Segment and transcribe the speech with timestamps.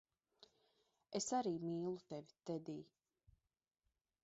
[1.19, 2.83] Es arī mīlu tevi, Tedij.